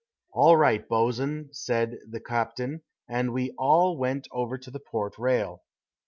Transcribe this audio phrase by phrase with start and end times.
[0.33, 5.61] "All right, bo'sun," said the captain, and we all went over to the port rail.